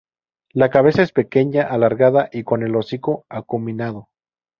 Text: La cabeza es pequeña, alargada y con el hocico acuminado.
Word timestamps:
La 0.51 0.71
cabeza 0.71 1.03
es 1.03 1.11
pequeña, 1.11 1.61
alargada 1.61 2.27
y 2.33 2.43
con 2.43 2.63
el 2.63 2.75
hocico 2.75 3.27
acuminado. 3.29 4.09